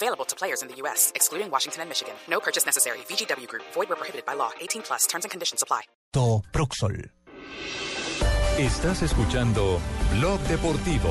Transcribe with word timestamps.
Available 0.00 0.26
to 0.26 0.36
players 0.36 0.62
in 0.62 0.68
the 0.68 0.76
U.S., 0.82 1.10
excluding 1.16 1.50
Washington 1.50 1.80
and 1.82 1.88
Michigan. 1.88 2.14
No 2.28 2.38
purchase 2.38 2.64
necessary. 2.64 2.98
VGW 3.10 3.48
Group. 3.48 3.64
Void 3.74 3.88
where 3.88 3.96
prohibited 3.96 4.24
by 4.24 4.34
law. 4.34 4.50
18 4.60 4.82
plus. 4.82 5.06
Terms 5.08 5.24
and 5.24 5.30
conditions 5.32 5.60
apply. 5.60 5.82
To 6.12 6.40
Proxol. 6.52 7.10
Estás 8.58 9.02
escuchando 9.02 9.80
Blog 10.12 10.38
Deportivo. 10.46 11.08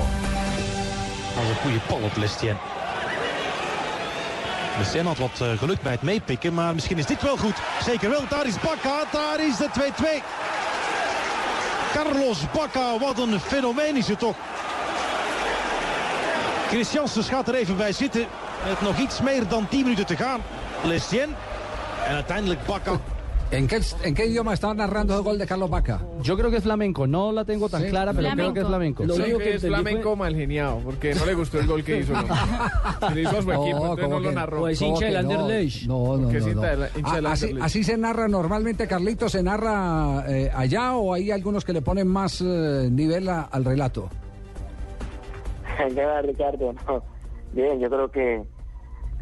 Dat 1.36 1.44
is 1.44 1.50
een 1.50 1.55
goede 1.55 1.80
pal 1.88 2.02
op 2.02 2.16
Lestien. 2.16 2.58
Lestien 4.77 5.05
had 5.05 5.18
wat 5.18 5.40
uh, 5.41 5.58
geluk 5.58 5.82
bij 5.82 5.91
het 5.91 6.02
meepikken, 6.02 6.54
maar 6.54 6.74
misschien 6.74 6.98
is 6.98 7.05
dit 7.05 7.22
wel 7.22 7.38
goed. 7.38 7.55
Zeker 7.84 8.10
wel, 8.10 8.27
daar 8.30 8.48
is 8.48 8.60
Bakka, 8.60 9.04
daar 9.12 9.40
is 9.40 9.58
de 9.58 9.70
2-2. 9.70 10.24
Carlos 11.94 12.52
Bakka, 12.52 12.98
wat 12.99 13.20
een 13.20 13.40
fenomeen 13.40 13.96
is 13.96 14.08
het 14.08 14.20
toch. 14.20 14.35
Christiansen 16.70 17.23
gaat 17.23 17.48
er 17.48 17.55
even 17.55 17.77
bij 17.77 17.91
zitten. 17.91 18.26
Met 18.67 18.81
nog 18.81 18.98
iets 18.99 19.21
meer 19.21 19.48
dan 19.48 19.67
10 19.70 19.81
minuten 19.84 20.05
te 20.05 20.16
gaan. 20.16 20.39
Lestien. 20.85 21.30
En 22.07 22.16
uiteindelijk 22.16 22.66
Bakka. 22.66 22.99
¿En 23.49 23.66
qué, 23.67 23.80
¿En 24.02 24.13
qué 24.13 24.26
idioma 24.26 24.53
está 24.53 24.73
narrando 24.73 25.16
el 25.17 25.21
gol 25.23 25.38
de 25.38 25.45
Carlos 25.45 25.70
Vaca? 25.70 26.02
Yo 26.21 26.35
creo 26.38 26.49
que 26.49 26.57
es 26.57 26.63
flamenco, 26.63 27.07
no 27.07 27.31
la 27.31 27.45
tengo 27.45 27.70
tan 27.70 27.81
Sí. 27.84 27.88
clara, 27.90 28.12
pero 28.12 28.23
Flamenco. 28.27 28.41
creo 28.41 28.54
que 28.54 28.59
es 28.59 28.68
flamenco. 28.68 29.05
Lo 29.05 29.15
Sí. 29.15 29.21
que 29.37 29.55
es 29.55 29.62
flamenco 29.62 30.15
mal 30.18 30.35
geniado, 30.35 30.79
porque 30.84 31.15
no 31.15 31.26
le 31.26 31.34
gustó 31.34 31.59
el 31.59 31.68
gol 31.68 31.82
que 31.82 31.99
hizo. 31.99 32.12
¿no? 32.12 32.24
Se 33.07 33.15
le 33.15 33.21
hizo 33.21 33.37
a 33.37 33.41
su 33.41 33.52
equipo, 33.54 33.77
entonces 33.77 34.04
¿cómo 34.05 34.09
no 34.09 34.20
lo 34.20 34.31
narró. 34.34 34.59
Pues 34.59 34.79
¿cómo 34.79 34.91
hincha 34.91 35.05
del 35.05 35.13
no? 35.27 35.31
Anderlecht. 35.40 35.84
No, 35.87 36.18
no, 36.18 36.29
no. 36.29 36.62
Ah, 37.05 37.34
así, 37.62 37.84
se 37.85 37.96
narra 37.98 38.27
normalmente, 38.27 38.85
Carlitos, 38.85 39.31
¿se 39.31 39.41
narra 39.41 40.26
eh, 40.27 40.52
allá 40.54 40.96
o 40.98 41.13
hay 41.13 41.31
algunos 41.31 41.63
que 41.63 41.71
le 41.71 41.81
ponen 41.81 42.07
más 42.07 42.41
eh, 42.41 42.90
nivel 42.91 43.29
a- 43.29 43.43
al 43.49 43.63
relato? 43.63 44.09
¿Qué 45.96 46.06
va, 46.06 46.22
Ricardo? 46.22 46.74
No. 46.88 47.04
Bien, 47.54 47.80
yo 47.80 47.90
creo 47.90 48.12
que 48.12 48.44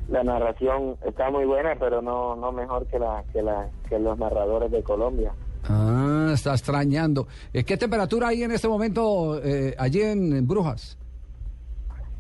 la 0.10 0.24
narración 0.24 0.98
está 1.06 1.30
muy 1.30 1.46
buena, 1.46 1.76
pero 1.80 2.02
no 2.02 2.36
no 2.36 2.52
mejor 2.52 2.88
que 2.88 2.98
la 2.98 3.24
que 3.32 3.42
la 3.42 3.70
que 3.88 4.00
los 4.00 4.18
narradores 4.18 4.72
de 4.72 4.82
Colombia. 4.84 5.32
Ah, 5.68 6.32
está 6.34 6.52
extrañando. 6.52 7.28
Eh, 7.54 7.64
¿Qué 7.64 7.78
temperatura 7.78 8.30
hay 8.30 8.44
en 8.44 8.52
este 8.52 8.68
momento 8.68 9.40
eh, 9.44 9.76
allí 9.78 10.02
en, 10.02 10.34
en 10.34 10.48
Brujas? 10.48 10.98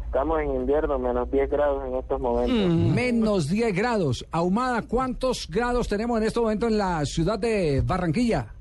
Estamos 0.05 0.39
en 0.39 0.55
invierno, 0.55 0.97
menos 0.97 1.29
10 1.29 1.49
grados 1.49 1.83
en 1.87 1.95
estos 1.95 2.21
momentos. 2.21 2.95
Menos 2.95 3.49
10 3.49 3.75
grados. 3.75 4.25
Ahumada, 4.31 4.81
¿cuántos 4.83 5.45
grados 5.49 5.89
tenemos 5.89 6.17
en 6.19 6.27
este 6.27 6.39
momento 6.39 6.67
en 6.67 6.77
la 6.77 7.05
ciudad 7.05 7.37
de 7.37 7.81
Barranquilla? 7.85 8.54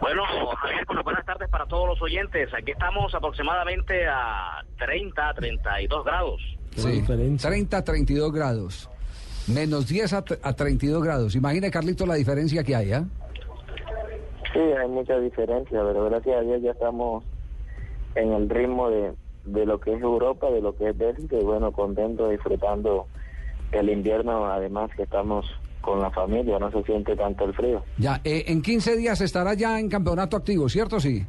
Bueno, 0.00 0.22
Javier, 0.56 0.84
bueno, 0.86 1.02
buenas 1.02 1.24
tardes 1.24 1.48
para 1.48 1.66
todos 1.66 1.88
los 1.88 2.02
oyentes. 2.02 2.52
Aquí 2.54 2.72
estamos 2.72 3.14
aproximadamente 3.14 4.06
a 4.06 4.62
30, 4.78 5.34
32 5.34 6.04
grados. 6.04 6.40
Sí, 6.74 6.90
diferencia. 6.90 7.50
30 7.50 7.84
32 7.84 8.32
grados. 8.32 8.90
Menos 9.46 9.86
10 9.86 10.12
a, 10.12 10.24
a 10.42 10.52
32 10.52 11.02
grados. 11.02 11.34
Imagina, 11.36 11.70
Carlito, 11.70 12.04
la 12.04 12.14
diferencia 12.14 12.64
que 12.64 12.74
hay, 12.74 12.92
¿ah? 12.92 13.04
Sí, 14.52 14.58
hay 14.58 14.88
mucha 14.88 15.18
diferencia, 15.18 15.80
pero 15.82 16.04
gracias 16.06 16.36
a 16.36 16.40
Dios 16.40 16.62
ya 16.62 16.70
estamos 16.72 17.24
en 18.14 18.32
el 18.32 18.48
ritmo 18.48 18.90
de, 18.90 19.12
de 19.44 19.66
lo 19.66 19.78
que 19.78 19.94
es 19.94 20.02
Europa, 20.02 20.50
de 20.50 20.60
lo 20.60 20.74
que 20.76 20.88
es 20.88 20.98
Bélgica, 20.98 21.36
y 21.36 21.44
bueno, 21.44 21.72
contento, 21.72 22.28
disfrutando 22.28 23.06
el 23.72 23.90
invierno, 23.90 24.46
además 24.46 24.90
que 24.96 25.02
estamos 25.04 25.46
con 25.86 26.00
la 26.00 26.10
familia, 26.10 26.58
no 26.58 26.68
se 26.72 26.82
siente 26.82 27.14
tanto 27.16 27.44
el 27.44 27.54
frío. 27.54 27.82
Ya, 27.96 28.20
eh, 28.24 28.44
en 28.48 28.60
15 28.60 28.96
días 28.96 29.20
estará 29.20 29.54
ya 29.54 29.78
en 29.78 29.88
campeonato 29.88 30.36
activo, 30.36 30.68
¿cierto? 30.68 30.98
Sí. 30.98 31.24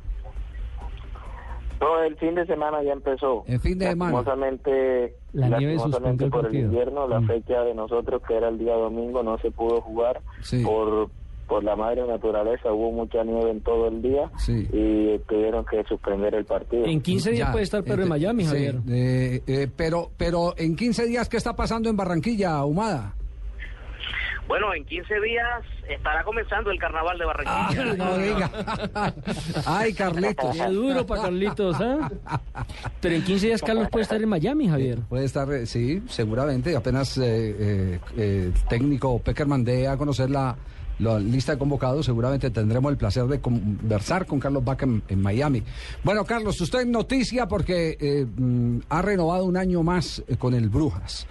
No, 1.79 2.01
el 2.01 2.15
fin 2.17 2.33
de 2.33 2.43
semana 2.47 2.81
ya 2.81 2.93
empezó. 2.93 3.43
El 3.47 3.59
fin 3.59 3.77
de 3.77 3.87
semana. 3.89 4.11
Lastimosamente, 4.13 5.13
La 5.33 5.47
nieve 5.59 5.75
lastimosamente 5.75 6.23
el 6.25 6.31
por 6.31 6.39
el 6.39 6.45
partido. 6.47 6.65
invierno, 6.65 7.07
la 7.07 7.19
Mm. 7.19 7.27
fecha 7.27 7.61
de 7.61 7.75
nosotros, 7.75 8.21
que 8.27 8.35
era 8.35 8.49
el 8.49 8.57
día 8.57 8.73
domingo, 8.73 9.21
no 9.21 9.37
se 9.37 9.51
pudo 9.51 9.79
jugar 9.81 10.21
Sí. 10.41 10.63
por 10.63 11.09
por 11.47 11.63
la 11.63 11.77
madre 11.77 12.05
naturaleza. 12.05 12.73
Hubo 12.73 12.91
mucha 12.91 13.23
nieve 13.23 13.49
en 13.51 13.61
todo 13.61 13.87
el 13.87 14.01
día 14.01 14.29
Sí. 14.37 14.67
y 14.69 15.17
tuvieron 15.29 15.63
que 15.65 15.81
suspender 15.85 16.35
el 16.35 16.43
partido. 16.43 16.83
En 16.85 16.99
15 16.99 17.31
días 17.31 17.47
Ya, 17.47 17.51
puede 17.53 17.63
estar 17.63 17.85
Pedro 17.85 18.03
en 18.03 18.09
Miami, 18.09 18.43
sí, 18.43 18.49
Javier. 18.49 18.75
eh, 18.89 19.41
eh, 19.47 19.67
pero, 19.73 20.09
pero 20.17 20.53
en 20.57 20.75
15 20.75 21.05
días, 21.05 21.29
¿qué 21.29 21.37
está 21.37 21.55
pasando 21.55 21.89
en 21.89 21.95
Barranquilla, 21.95 22.55
Ahumada? 22.57 23.13
Bueno, 24.47 24.73
en 24.73 24.85
15 24.85 25.13
días 25.21 25.63
estará 25.89 26.23
comenzando 26.23 26.71
el 26.71 26.79
carnaval 26.79 27.17
de 27.17 27.25
Barranquilla. 27.25 27.93
no 27.95 28.17
diga. 28.17 29.13
Ay, 29.65 29.93
Carlitos. 29.93 30.55
Qué 30.55 30.65
duro 30.67 31.05
para 31.05 31.23
Carlitos, 31.23 31.75
¿ah? 31.81 32.09
Pero 33.01 33.15
en 33.15 33.23
15 33.23 33.47
días 33.47 33.61
Carlos 33.61 33.89
puede 33.91 34.03
estar 34.03 34.21
en 34.21 34.29
Miami, 34.29 34.67
Javier. 34.69 34.99
Puede 35.09 35.25
estar, 35.25 35.51
eh, 35.51 35.65
sí, 35.65 36.01
seguramente. 36.07 36.75
Apenas 36.75 37.17
eh, 37.17 37.23
eh, 37.25 37.99
eh, 38.17 38.51
el 38.53 38.67
técnico 38.69 39.19
Peckerman 39.19 39.63
dé 39.65 39.87
a 39.87 39.97
conocer 39.97 40.29
la, 40.29 40.55
la 40.99 41.19
lista 41.19 41.51
de 41.53 41.57
convocados, 41.59 42.05
seguramente 42.05 42.49
tendremos 42.49 42.91
el 42.91 42.97
placer 42.97 43.25
de 43.25 43.39
conversar 43.39 44.25
con 44.25 44.39
Carlos 44.39 44.63
Vaca 44.63 44.85
en, 44.85 45.03
en 45.07 45.21
Miami. 45.21 45.63
Bueno, 46.03 46.25
Carlos, 46.25 46.59
usted 46.61 46.81
en 46.81 46.91
noticia 46.91 47.47
porque 47.47 47.97
eh, 47.99 48.25
mm, 48.25 48.79
ha 48.89 49.01
renovado 49.01 49.45
un 49.45 49.57
año 49.57 49.83
más 49.83 50.23
eh, 50.27 50.37
con 50.37 50.53
el 50.53 50.69
Brujas. 50.69 51.27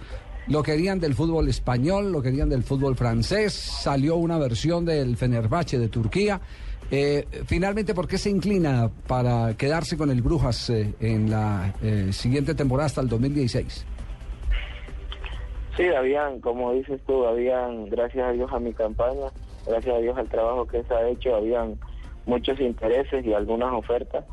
Lo 0.49 0.63
querían 0.63 0.99
del 0.99 1.13
fútbol 1.13 1.49
español, 1.49 2.11
lo 2.11 2.21
querían 2.21 2.47
del 2.47 2.63
fútbol 2.63 2.95
francés, 2.95 3.53
salió 3.53 4.15
una 4.15 4.37
versión 4.37 4.85
del 4.85 5.17
Fenerbahce 5.17 5.77
de 5.77 5.89
Turquía. 5.89 6.39
Eh, 6.89 7.25
finalmente, 7.45 7.93
¿por 7.93 8.07
qué 8.07 8.17
se 8.17 8.29
inclina 8.29 8.89
para 9.07 9.57
quedarse 9.57 9.97
con 9.97 10.09
el 10.09 10.21
Brujas 10.21 10.69
eh, 10.69 10.93
en 11.01 11.29
la 11.29 11.73
eh, 11.83 12.13
siguiente 12.13 12.55
temporada 12.55 12.85
hasta 12.85 13.01
el 13.01 13.09
2016? 13.09 13.85
Sí, 15.75 15.83
habían, 15.89 16.39
como 16.39 16.71
dices 16.71 17.01
tú, 17.05 17.25
habían, 17.25 17.89
gracias 17.89 18.29
a 18.29 18.31
Dios 18.31 18.49
a 18.53 18.59
mi 18.59 18.71
campaña, 18.73 19.27
gracias 19.67 19.95
a 19.95 19.99
Dios 19.99 20.17
al 20.17 20.29
trabajo 20.29 20.65
que 20.65 20.81
se 20.83 20.93
ha 20.93 21.09
hecho, 21.09 21.35
habían 21.35 21.77
muchos 22.25 22.59
intereses 22.61 23.25
y 23.25 23.33
algunas 23.33 23.73
ofertas 23.73 24.25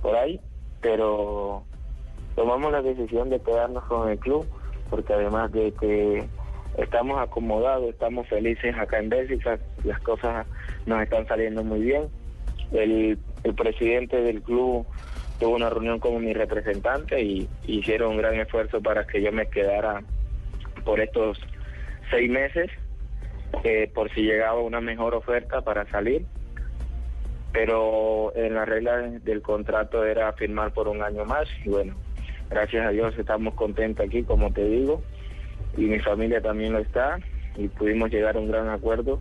por 0.00 0.16
ahí, 0.16 0.40
pero 0.80 1.62
tomamos 2.34 2.72
la 2.72 2.80
decisión 2.80 3.28
de 3.28 3.38
quedarnos 3.40 3.84
con 3.84 4.08
el 4.08 4.18
club, 4.18 4.46
porque 4.90 5.14
además 5.14 5.52
de 5.52 5.72
que 5.72 6.24
estamos 6.78 7.20
acomodados, 7.20 7.90
estamos 7.90 8.28
felices 8.28 8.74
acá 8.76 8.98
en 8.98 9.08
Bélgica, 9.08 9.58
las 9.84 10.00
cosas 10.00 10.46
nos 10.86 11.02
están 11.02 11.26
saliendo 11.26 11.64
muy 11.64 11.80
bien. 11.80 12.08
El, 12.72 13.18
el 13.44 13.54
presidente 13.54 14.20
del 14.20 14.42
club 14.42 14.86
tuvo 15.38 15.56
una 15.56 15.70
reunión 15.70 15.98
con 15.98 16.22
mi 16.24 16.32
representante 16.32 17.20
y 17.22 17.48
hicieron 17.66 18.12
un 18.12 18.18
gran 18.18 18.34
esfuerzo 18.34 18.80
para 18.80 19.06
que 19.06 19.22
yo 19.22 19.32
me 19.32 19.46
quedara 19.48 20.02
por 20.84 21.00
estos 21.00 21.38
seis 22.10 22.30
meses, 22.30 22.70
eh, 23.64 23.90
por 23.94 24.12
si 24.12 24.22
llegaba 24.22 24.60
una 24.60 24.80
mejor 24.80 25.14
oferta 25.14 25.60
para 25.62 25.86
salir. 25.90 26.24
Pero 27.52 28.32
en 28.36 28.54
la 28.54 28.64
regla 28.64 28.98
del 28.98 29.42
contrato 29.42 30.04
era 30.04 30.32
firmar 30.34 30.72
por 30.72 30.86
un 30.86 31.02
año 31.02 31.24
más 31.24 31.48
y 31.64 31.70
bueno, 31.70 31.94
gracias 32.50 32.86
a 32.86 32.90
Dios 32.90 33.14
estamos 33.18 33.54
contentos 33.54 34.06
aquí, 34.06 34.22
como 34.22 34.52
te 34.52 34.64
digo, 34.64 35.02
y 35.76 35.82
mi 35.82 35.98
familia 36.00 36.40
también 36.40 36.72
lo 36.72 36.78
está 36.78 37.18
y 37.56 37.68
pudimos 37.68 38.10
llegar 38.10 38.36
a 38.36 38.40
un 38.40 38.48
gran 38.48 38.68
acuerdo 38.68 39.20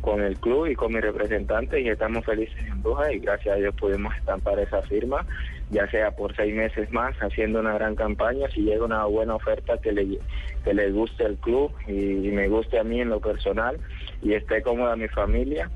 con 0.00 0.22
el 0.22 0.38
club 0.38 0.66
y 0.66 0.74
con 0.74 0.92
mi 0.92 1.00
representante 1.00 1.80
y 1.80 1.88
estamos 1.88 2.24
felices 2.24 2.58
en 2.66 2.82
Brujas 2.82 3.12
y 3.12 3.18
gracias 3.18 3.54
a 3.54 3.58
Dios 3.58 3.74
pudimos 3.74 4.14
estampar 4.16 4.58
esa 4.58 4.82
firma, 4.82 5.26
ya 5.70 5.88
sea 5.90 6.10
por 6.12 6.34
seis 6.34 6.54
meses 6.54 6.90
más, 6.92 7.14
haciendo 7.20 7.60
una 7.60 7.74
gran 7.74 7.94
campaña, 7.94 8.48
si 8.48 8.62
llega 8.62 8.84
una 8.84 9.04
buena 9.04 9.34
oferta 9.34 9.78
que 9.78 9.92
le, 9.92 10.18
que 10.64 10.74
le 10.74 10.90
guste 10.90 11.26
al 11.26 11.36
club 11.36 11.72
y, 11.86 12.30
me 12.30 12.48
guste 12.48 12.78
a 12.78 12.84
mí 12.84 13.00
en 13.00 13.10
lo 13.10 13.20
personal 13.20 13.78
y 14.22 14.32
esté 14.32 14.62
cómoda 14.62 14.96
mi 14.96 15.08
familia, 15.08 15.70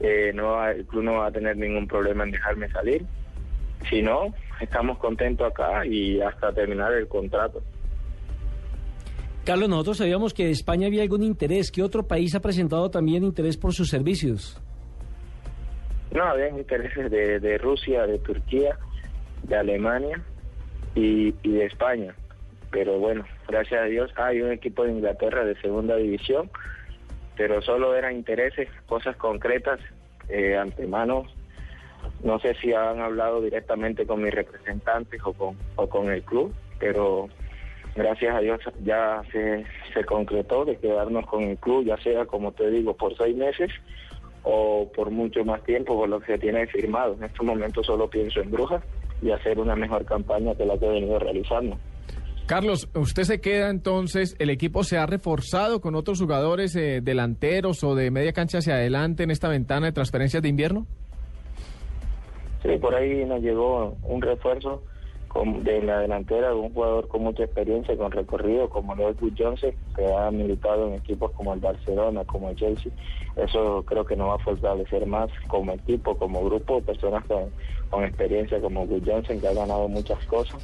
eh, 0.00 0.32
no 0.34 0.66
el 0.66 0.86
club 0.86 1.04
no 1.04 1.14
va 1.14 1.26
a 1.26 1.32
tener 1.32 1.56
ningún 1.56 1.86
problema 1.86 2.24
en 2.24 2.30
dejarme 2.30 2.68
salir. 2.70 3.04
Si 3.90 4.02
no, 4.02 4.34
estamos 4.60 4.98
contentos 4.98 5.46
acá 5.50 5.84
y 5.86 6.20
hasta 6.20 6.52
terminar 6.52 6.92
el 6.92 7.08
contrato. 7.08 7.62
Carlos, 9.44 9.68
nosotros 9.68 9.98
sabíamos 9.98 10.34
que 10.34 10.46
de 10.46 10.50
España 10.50 10.88
había 10.88 11.02
algún 11.02 11.22
interés. 11.22 11.70
¿Qué 11.70 11.82
otro 11.82 12.02
país 12.06 12.34
ha 12.34 12.40
presentado 12.40 12.90
también 12.90 13.22
interés 13.22 13.56
por 13.56 13.72
sus 13.72 13.88
servicios? 13.88 14.60
No, 16.10 16.24
había 16.24 16.48
intereses 16.48 17.10
de, 17.10 17.38
de 17.38 17.58
Rusia, 17.58 18.06
de 18.06 18.18
Turquía, 18.18 18.76
de 19.44 19.56
Alemania 19.56 20.20
y, 20.94 21.34
y 21.42 21.52
de 21.52 21.66
España. 21.66 22.14
Pero 22.70 22.98
bueno, 22.98 23.24
gracias 23.46 23.82
a 23.82 23.84
Dios 23.84 24.10
hay 24.16 24.42
un 24.42 24.50
equipo 24.50 24.84
de 24.84 24.92
Inglaterra 24.92 25.44
de 25.44 25.54
segunda 25.60 25.96
división 25.96 26.50
pero 27.36 27.60
solo 27.62 27.94
eran 27.94 28.16
intereses, 28.16 28.68
cosas 28.86 29.16
concretas, 29.16 29.78
eh, 30.28 30.56
antemano. 30.56 31.24
No 32.22 32.38
sé 32.38 32.54
si 32.54 32.72
han 32.72 33.00
hablado 33.00 33.40
directamente 33.40 34.06
con 34.06 34.22
mis 34.22 34.34
representantes 34.34 35.20
o 35.24 35.32
con, 35.32 35.56
o 35.76 35.88
con 35.88 36.10
el 36.10 36.22
club, 36.22 36.52
pero 36.78 37.28
gracias 37.94 38.34
a 38.34 38.40
Dios 38.40 38.60
ya 38.84 39.22
se, 39.32 39.64
se 39.94 40.04
concretó 40.04 40.64
de 40.64 40.76
quedarnos 40.76 41.26
con 41.26 41.42
el 41.44 41.58
club, 41.58 41.84
ya 41.84 41.96
sea, 41.98 42.26
como 42.26 42.52
te 42.52 42.70
digo, 42.70 42.94
por 42.96 43.16
seis 43.16 43.36
meses 43.36 43.70
o 44.42 44.90
por 44.94 45.10
mucho 45.10 45.44
más 45.44 45.62
tiempo, 45.64 45.96
por 45.96 46.08
lo 46.08 46.20
que 46.20 46.34
se 46.34 46.38
tiene 46.38 46.66
firmado. 46.68 47.14
En 47.14 47.24
estos 47.24 47.44
momentos 47.44 47.86
solo 47.86 48.08
pienso 48.08 48.40
en 48.40 48.50
Brujas 48.50 48.82
y 49.20 49.30
hacer 49.30 49.58
una 49.58 49.74
mejor 49.74 50.04
campaña 50.04 50.54
que 50.54 50.64
la 50.64 50.78
que 50.78 50.86
he 50.86 50.90
venido 50.90 51.18
realizando. 51.18 51.76
Carlos, 52.46 52.88
¿usted 52.94 53.24
se 53.24 53.40
queda 53.40 53.70
entonces? 53.70 54.36
¿El 54.38 54.50
equipo 54.50 54.84
se 54.84 54.98
ha 54.98 55.06
reforzado 55.06 55.80
con 55.80 55.96
otros 55.96 56.20
jugadores 56.20 56.76
eh, 56.76 57.00
delanteros 57.02 57.82
o 57.82 57.96
de 57.96 58.12
media 58.12 58.32
cancha 58.32 58.58
hacia 58.58 58.74
adelante 58.74 59.24
en 59.24 59.32
esta 59.32 59.48
ventana 59.48 59.86
de 59.86 59.92
transferencias 59.92 60.44
de 60.44 60.48
invierno? 60.48 60.86
Sí, 62.66 62.78
por 62.78 62.94
ahí 62.94 63.24
nos 63.24 63.40
llegó 63.40 63.96
un 64.02 64.22
refuerzo 64.22 64.82
de 65.44 65.82
la 65.82 66.00
delantera 66.00 66.48
de 66.48 66.54
un 66.54 66.72
jugador 66.72 67.08
con 67.08 67.22
mucha 67.22 67.44
experiencia, 67.44 67.96
con 67.96 68.10
recorrido, 68.10 68.70
como 68.70 68.96
Lloyd 68.96 69.34
Johnson, 69.36 69.72
que 69.94 70.14
ha 70.14 70.30
militado 70.30 70.88
en 70.88 70.94
equipos 70.94 71.30
como 71.32 71.52
el 71.52 71.60
Barcelona, 71.60 72.24
como 72.24 72.48
el 72.48 72.56
Chelsea. 72.56 72.90
Eso 73.36 73.84
creo 73.86 74.04
que 74.06 74.16
nos 74.16 74.30
va 74.30 74.34
a 74.36 74.38
fortalecer 74.38 75.06
más 75.06 75.30
como 75.48 75.72
equipo, 75.72 76.16
como 76.16 76.42
grupo, 76.44 76.80
personas 76.80 77.24
con, 77.26 77.52
con 77.90 78.04
experiencia 78.04 78.60
como 78.60 78.84
Wood 78.84 79.02
Johnson, 79.06 79.40
que 79.40 79.48
ha 79.48 79.52
ganado 79.52 79.88
muchas 79.88 80.24
cosas. 80.24 80.62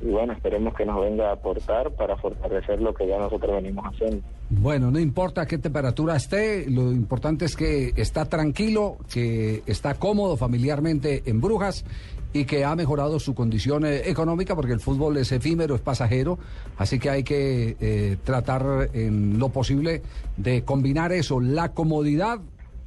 Y 0.00 0.06
bueno, 0.06 0.32
esperemos 0.32 0.74
que 0.74 0.84
nos 0.86 1.00
venga 1.00 1.30
a 1.30 1.32
aportar 1.32 1.90
para 1.92 2.16
fortalecer 2.16 2.80
lo 2.80 2.94
que 2.94 3.06
ya 3.06 3.18
nosotros 3.18 3.56
venimos 3.56 3.84
haciendo. 3.84 4.22
Bueno, 4.50 4.90
no 4.90 4.98
importa 4.98 5.46
qué 5.46 5.58
temperatura 5.58 6.16
esté, 6.16 6.70
lo 6.70 6.92
importante 6.92 7.44
es 7.44 7.56
que 7.56 7.92
está 7.96 8.24
tranquilo, 8.26 8.98
que 9.12 9.62
está 9.66 9.94
cómodo 9.94 10.36
familiarmente 10.36 11.22
en 11.26 11.40
Brujas 11.40 11.84
y 12.32 12.44
que 12.44 12.64
ha 12.64 12.76
mejorado 12.76 13.18
su 13.18 13.34
condición 13.34 13.84
eh, 13.84 14.08
económica 14.08 14.54
porque 14.54 14.72
el 14.72 14.80
fútbol 14.80 15.16
es 15.16 15.32
efímero, 15.32 15.74
es 15.74 15.80
pasajero, 15.80 16.38
así 16.76 16.98
que 16.98 17.10
hay 17.10 17.24
que 17.24 17.76
eh, 17.80 18.16
tratar 18.22 18.90
en 18.92 19.38
lo 19.38 19.48
posible 19.48 20.02
de 20.36 20.62
combinar 20.62 21.12
eso, 21.12 21.40
la 21.40 21.72
comodidad 21.72 22.38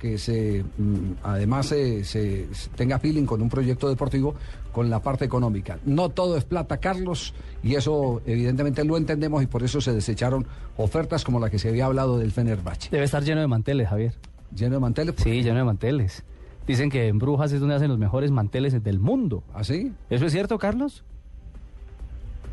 que 0.01 0.17
se 0.17 0.63
mm, 0.79 1.11
además 1.21 1.67
se, 1.67 2.03
se- 2.03 2.51
se 2.55 2.69
tenga 2.71 2.97
feeling 2.97 3.25
con 3.25 3.39
un 3.39 3.49
proyecto 3.49 3.87
deportivo 3.87 4.33
con 4.71 4.89
la 4.89 4.99
parte 5.01 5.25
económica. 5.25 5.77
No 5.85 6.09
todo 6.09 6.37
es 6.37 6.43
plata, 6.43 6.77
Carlos, 6.77 7.35
y 7.61 7.75
eso 7.75 8.21
evidentemente 8.25 8.83
lo 8.83 8.97
entendemos 8.97 9.43
y 9.43 9.45
por 9.47 9.61
eso 9.61 9.79
se 9.79 9.93
desecharon 9.93 10.47
ofertas 10.77 11.23
como 11.23 11.39
la 11.39 11.51
que 11.51 11.59
se 11.59 11.69
había 11.69 11.85
hablado 11.85 12.17
del 12.17 12.31
Fenerbahce. 12.31 12.89
Debe 12.89 13.03
estar 13.03 13.21
lleno 13.23 13.41
de 13.41 13.47
manteles, 13.47 13.87
Javier. 13.89 14.13
¿Lleno 14.55 14.73
de 14.75 14.79
manteles? 14.81 15.15
Sí, 15.17 15.43
lleno 15.43 15.59
de 15.59 15.65
manteles. 15.65 16.23
Dicen 16.65 16.89
que 16.89 17.07
en 17.07 17.19
Brujas 17.19 17.51
es 17.51 17.59
donde 17.59 17.75
hacen 17.75 17.89
los 17.89 17.99
mejores 17.99 18.31
manteles 18.31 18.83
del 18.83 18.99
mundo. 18.99 19.43
¿Ah, 19.53 19.63
sí? 19.63 19.91
¿Eso 20.09 20.25
es 20.25 20.31
cierto, 20.31 20.57
Carlos? 20.57 21.03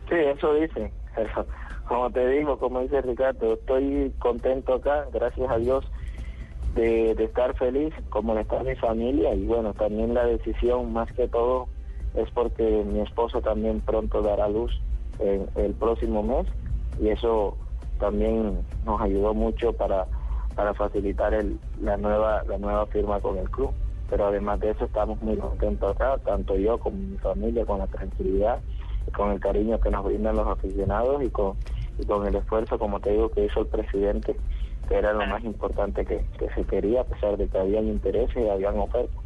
Sí, 0.09 0.17
eso 0.17 0.53
dicen. 0.55 0.91
Eso. 1.17 1.47
Como 1.89 2.11
te 2.11 2.27
digo, 2.29 2.59
como 2.59 2.81
dice 2.81 3.01
Ricardo, 3.01 3.55
estoy 3.55 4.13
contento 4.19 4.75
acá, 4.75 5.07
gracias 5.11 5.51
a 5.51 5.57
Dios, 5.57 5.87
de, 6.79 7.15
de 7.15 7.25
estar 7.25 7.55
feliz, 7.55 7.93
como 8.11 8.39
está 8.39 8.63
mi 8.63 8.75
familia, 8.77 9.35
y 9.35 9.45
bueno, 9.45 9.75
también 9.75 10.15
la 10.15 10.25
decisión 10.25 10.93
más 10.93 11.11
que 11.13 11.29
todo 11.29 11.69
es 12.15 12.31
porque 12.31 12.85
mi 12.87 13.01
esposo 13.01 13.41
también 13.41 13.81
pronto 13.81 14.23
dará 14.23 14.49
luz 14.49 14.73
en 15.19 15.49
el 15.57 15.75
próximo 15.75 16.23
mes, 16.23 16.47
y 17.01 17.09
eso 17.09 17.57
también 17.99 18.61
nos 18.85 19.01
ayudó 19.01 19.35
mucho 19.35 19.73
para, 19.73 20.07
para 20.55 20.73
facilitar 20.75 21.35
el, 21.35 21.59
la 21.83 21.97
nueva 21.97 22.45
la 22.49 22.59
nueva 22.59 22.87
firma 22.87 23.21
con 23.21 23.37
el 23.39 23.51
club. 23.51 23.71
Pero 24.11 24.29
además 24.29 24.59
de 24.61 24.71
eso 24.71 24.87
estamos 24.87 25.21
muy 25.21 25.37
contentos 25.37 25.95
acá, 25.95 26.17
tanto 26.25 26.57
yo 26.57 26.79
como 26.79 26.97
mi 26.97 27.19
familia, 27.19 27.67
con 27.67 27.79
la 27.79 27.87
tranquilidad 27.89 28.59
con 29.13 29.33
el 29.33 29.41
cariño 29.41 29.81
que 29.81 29.91
nos 29.91 30.05
brindan 30.05 30.37
los 30.37 30.47
aficionados 30.47 31.23
y 31.23 31.31
con, 31.31 31.55
y 31.99 32.05
con 32.05 32.27
el 32.27 32.35
esfuerzo, 32.35 32.79
como 32.79 33.01
te 33.01 33.11
digo, 33.11 33.31
que 33.31 33.45
hizo 33.45 33.61
el 33.61 33.67
presidente, 33.67 34.37
que 34.89 34.97
era 34.97 35.13
lo 35.13 35.27
más 35.27 35.45
importante 35.45 36.05
que, 36.05 36.25
que 36.39 36.49
se 36.55 36.65
quería, 36.65 37.03
a 37.03 37.05
pesar 37.05 37.37
de 37.37 37.47
que 37.49 37.59
habían 37.59 37.87
intereses 37.87 38.37
y 38.37 38.49
habían 38.49 38.79
ofertas. 38.79 39.17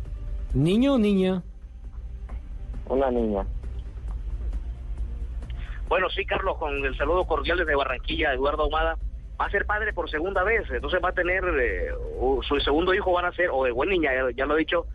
¿Niño 0.55 0.94
o 0.94 0.99
niña? 0.99 1.43
Una 2.88 3.11
niña. 3.11 3.47
Bueno, 5.88 6.09
sí, 6.11 6.25
Carlos, 6.25 6.56
con 6.59 6.85
el 6.85 6.97
saludo 6.97 7.25
cordial 7.25 7.59
desde 7.59 7.75
Barranquilla, 7.75 8.32
Eduardo 8.32 8.64
Ahumada. 8.64 8.97
Va 9.41 9.47
a 9.47 9.50
ser 9.50 9.67
padre 9.67 9.93
por 9.93 10.11
segunda 10.11 10.43
vez, 10.43 10.62
entonces 10.70 11.00
va 11.03 11.09
a 11.09 11.12
tener, 11.12 11.43
eh, 11.61 11.91
su 12.43 12.61
segundo 12.61 12.94
hijo 12.94 13.12
van 13.12 13.25
a 13.25 13.32
ser, 13.32 13.50
o 13.50 13.65
de 13.65 13.73
buen 13.73 13.88
niña, 13.88 14.12
ya, 14.15 14.31
ya 14.37 14.47
lo 14.47 14.56
he 14.56 14.61
dicho, 14.61 14.87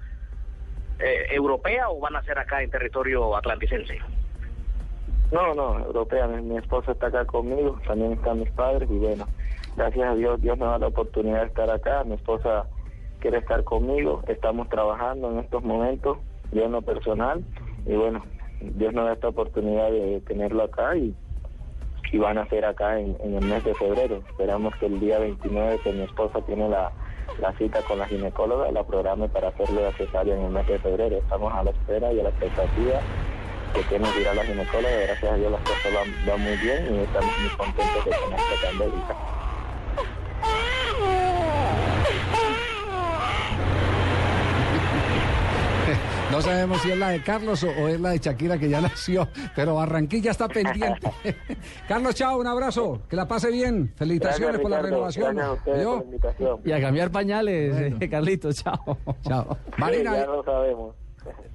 eh, 0.99 1.27
europea 1.31 1.89
o 1.89 1.99
van 1.99 2.15
a 2.15 2.23
ser 2.23 2.39
acá 2.39 2.61
en 2.61 2.69
territorio 2.69 3.35
atlanticense. 3.35 3.99
No, 5.31 5.53
no, 5.53 5.79
europea. 5.79 6.27
Mi, 6.27 6.41
mi 6.41 6.57
esposa 6.57 6.93
está 6.93 7.07
acá 7.07 7.25
conmigo, 7.25 7.79
también 7.85 8.13
están 8.13 8.39
mis 8.39 8.49
padres 8.51 8.89
y 8.89 8.97
bueno, 8.97 9.27
gracias 9.77 10.09
a 10.09 10.15
Dios, 10.15 10.41
Dios 10.41 10.57
nos 10.57 10.71
da 10.71 10.79
la 10.79 10.87
oportunidad 10.87 11.41
de 11.41 11.47
estar 11.47 11.69
acá. 11.69 12.03
Mi 12.03 12.15
esposa 12.15 12.65
quiere 13.19 13.37
estar 13.37 13.63
conmigo, 13.63 14.21
estamos 14.27 14.67
trabajando 14.69 15.31
en 15.31 15.39
estos 15.39 15.63
momentos, 15.63 16.17
yo 16.51 16.67
lo 16.67 16.81
personal 16.81 17.43
y 17.85 17.93
bueno, 17.93 18.23
Dios 18.61 18.93
nos 18.93 19.05
da 19.05 19.13
esta 19.13 19.29
oportunidad 19.29 19.91
de 19.91 20.21
tenerlo 20.21 20.63
acá 20.63 20.95
y, 20.97 21.15
y 22.11 22.17
van 22.17 22.37
a 22.37 22.47
ser 22.47 22.65
acá 22.65 22.99
en, 22.99 23.15
en 23.21 23.35
el 23.35 23.45
mes 23.45 23.63
de 23.63 23.73
febrero. 23.75 24.21
Esperamos 24.29 24.75
que 24.75 24.87
el 24.87 24.99
día 24.99 25.19
29 25.19 25.79
que 25.83 25.91
mi 25.93 26.01
esposa 26.01 26.41
tiene 26.41 26.67
la, 26.69 26.91
la 27.39 27.53
cita 27.57 27.81
con 27.83 27.99
la 27.99 28.07
ginecóloga, 28.07 28.71
la 28.71 28.83
programe 28.83 29.29
para 29.29 29.49
hacerle 29.49 29.83
la 29.83 29.91
cesárea 29.93 30.35
en 30.35 30.45
el 30.45 30.51
mes 30.51 30.67
de 30.67 30.79
febrero. 30.79 31.17
Estamos 31.17 31.53
a 31.53 31.63
la 31.63 31.71
espera 31.71 32.11
y 32.11 32.19
a 32.19 32.23
la 32.23 32.29
expectativa 32.29 32.99
que 33.73 33.83
tiene 33.83 34.09
que 34.11 34.21
ir 34.21 34.27
a 34.27 34.33
la 34.33 34.43
ginecóloga. 34.43 34.95
Gracias 35.07 35.31
a 35.31 35.35
Dios 35.35 35.51
las 35.51 35.61
cosas 35.61 35.93
van, 36.25 36.41
muy 36.41 36.57
bien 36.57 36.95
y 36.95 36.99
estamos 36.99 37.31
muy 37.39 37.49
contentos 37.57 38.05
de 38.05 38.11
tener 38.11 38.39
esta 38.53 38.69
América. 38.69 39.36
No 46.37 46.43
sabemos 46.43 46.79
si 46.83 46.91
es 46.91 46.97
la 46.99 47.09
de 47.09 47.23
Carlos 47.23 47.63
o, 47.63 47.67
o 47.67 47.87
es 47.87 47.99
la 47.99 48.11
de 48.11 48.19
Shakira 48.19 48.59
que 48.59 48.69
ya 48.69 48.79
nació, 48.81 49.27
pero 49.55 49.73
Barranquilla 49.73 50.29
está 50.29 50.47
pendiente. 50.47 51.11
Carlos, 51.87 52.13
chao, 52.13 52.37
un 52.37 52.45
abrazo, 52.45 53.01
que 53.09 53.15
la 53.15 53.27
pase 53.27 53.49
bien. 53.49 53.91
Felicitaciones 53.95 54.59
Gracias, 54.59 54.61
por 54.61 54.69
la 54.69 54.81
renovación. 54.83 55.35
Por 55.65 55.75
la 55.75 56.03
invitación. 56.03 56.59
Y 56.63 56.71
a 56.73 56.79
cambiar 56.79 57.09
pañales, 57.09 57.91
eh, 57.99 58.07
Carlitos, 58.11 58.63
chao. 58.63 58.99
Chao. 59.23 59.57
Sí, 59.65 59.71
Marina, 59.77 60.15
ya 60.15 60.27
lo 60.27 60.43
sabemos. 60.43 60.95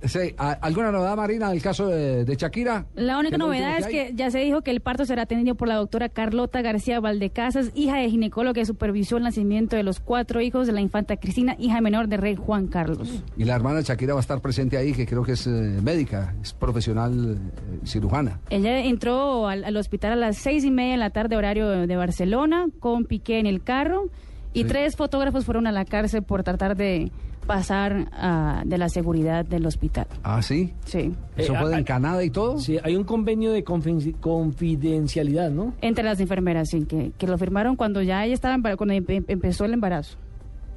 Sí, 0.05 0.35
¿a- 0.39 0.53
¿alguna 0.53 0.91
novedad, 0.93 1.17
Marina, 1.17 1.51
del 1.51 1.63
caso 1.63 1.87
de, 1.89 2.25
de 2.25 2.37
Shakira? 2.37 2.87
La 2.95 3.19
única 3.19 3.33
¿Qué 3.37 3.39
lo 3.39 3.47
novedad 3.47 3.79
es 3.79 3.87
que 3.87 4.13
ya 4.15 4.31
se 4.31 4.39
dijo 4.41 4.63
que 4.63 4.71
el 4.71 4.81
parto 4.81 5.05
será 5.05 5.23
atendido 5.23 5.55
por 5.55 5.69
la 5.69 5.77
doctora 5.77 6.09
Carlota 6.09 6.63
García 6.63 7.01
Valdecasas, 7.01 7.71
hija 7.75 7.97
de 7.97 8.11
ginecólogo 8.11 8.55
que 8.55 8.65
supervisó 8.65 9.17
el 9.17 9.23
nacimiento 9.25 9.77
de 9.77 9.83
los 9.83 10.01
cuatro 10.01 10.41
hijos 10.41 10.67
de 10.67 10.73
la 10.73 10.81
infanta 10.81 11.17
Cristina, 11.17 11.57
hija 11.59 11.81
menor 11.81 12.09
de 12.09 12.17
rey 12.17 12.35
Juan 12.37 12.67
Carlos. 12.67 13.23
Y 13.37 13.45
la 13.45 13.55
hermana 13.55 13.81
Shakira 13.83 14.15
va 14.15 14.21
a 14.21 14.23
estar 14.23 14.41
presente 14.41 14.77
ahí, 14.77 14.93
que 14.93 15.07
creo 15.07 15.23
que 15.23 15.33
es 15.33 15.47
eh, 15.47 15.51
médica, 15.51 16.35
es 16.43 16.53
profesional 16.53 17.37
eh, 17.37 17.79
cirujana. 17.87 18.41
Ella 18.51 18.79
entró 18.81 19.49
al, 19.49 19.65
al 19.65 19.77
hospital 19.77 20.13
a 20.13 20.17
las 20.17 20.37
seis 20.37 20.65
y 20.65 20.71
media 20.71 20.93
de 20.93 20.99
la 20.99 21.11
tarde, 21.11 21.37
horario 21.37 21.69
de 21.87 21.97
Barcelona, 21.97 22.67
con 22.81 23.05
Piqué 23.05 23.39
en 23.39 23.47
el 23.47 23.63
carro, 23.63 24.07
y 24.55 24.63
Sí. 24.63 24.69
tres 24.69 24.97
fotógrafos 24.97 25.45
fueron 25.45 25.67
a 25.67 25.73
la 25.73 25.85
cárcel 25.85 26.23
por 26.23 26.43
tratar 26.43 26.77
de 26.77 27.11
pasar 27.47 28.09
ah, 28.13 28.63
de 28.65 28.79
la 28.79 28.89
seguridad 28.89 29.45
del 29.45 29.67
hospital. 29.67 30.07
Ah, 30.23 30.41
sí. 30.43 30.73
Sí. 30.85 31.13
¿Eso 31.37 31.55
Eh, 31.55 31.59
fue 31.61 31.75
ah, 31.75 31.79
en 31.79 31.85
Canadá 31.85 32.23
y 32.23 32.31
todo? 32.31 32.59
Sí, 32.59 32.79
hay 32.85 32.95
un 32.95 33.03
convenio 33.05 33.51
de 33.53 33.65
confi- 33.65 34.15
confidencialidad, 34.21 35.51
¿no? 35.51 35.75
Entre 35.81 36.05
las 36.05 36.21
enfermeras, 36.21 36.69
sí, 36.71 36.85
que, 36.85 37.13
que 37.19 37.27
lo 37.27 37.37
firmaron 37.39 37.77
cuando 37.77 38.01
ya 38.03 38.25
ella 38.25 38.35
estaba, 38.35 38.55
embara- 38.55 38.77
cuando 38.77 38.95
em- 38.95 39.25
empezó 39.27 39.65
el 39.65 39.73
embarazo. 39.75 40.17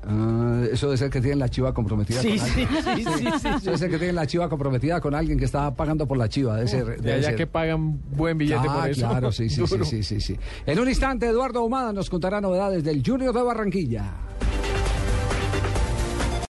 Ah, 0.07 0.63
eso 0.71 0.88
debe 0.88 0.97
ser 0.97 1.09
que 1.09 1.19
tienen 1.19 1.39
la 1.39 1.50
chiva 1.50 1.74
comprometida 1.74 2.21
Sí, 2.21 2.38
con 2.38 2.47
sí, 2.47 2.62
alguien. 2.62 2.83
sí, 2.83 3.03
sí, 3.03 3.24
sí, 3.39 3.50
sí. 3.59 3.65
Debe 3.65 3.77
ser 3.77 3.89
que 3.89 3.97
tienen 3.97 4.15
la 4.15 4.27
chiva 4.27 4.47
comprometida 4.50 5.01
con 5.01 5.15
alguien 5.15 5.39
que 5.39 5.45
está 5.45 5.74
pagando 5.75 6.07
por 6.07 6.17
la 6.17 6.29
chiva. 6.29 6.55
Debe 6.57 6.67
ser, 6.67 6.85
De 6.85 6.97
debe 7.12 7.24
ser. 7.24 7.35
que 7.35 7.47
pagan 7.47 8.00
buen 8.15 8.38
billete 8.38 8.67
ah, 8.69 8.74
por 8.81 8.89
eso. 8.89 9.07
claro, 9.07 9.31
sí, 9.31 9.50
sí, 9.50 9.63
sí, 9.83 10.03
sí, 10.03 10.21
sí. 10.21 10.38
En 10.65 10.79
un 10.79 10.88
instante, 10.89 11.25
Eduardo 11.27 11.63
Humada 11.63 11.91
nos 11.91 12.09
contará 12.09 12.39
novedades 12.39 12.83
del 12.83 13.01
Junior 13.05 13.33
de 13.33 13.41
Barranquilla. 13.41 14.12